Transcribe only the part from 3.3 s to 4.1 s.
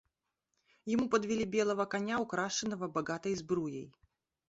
сбруей.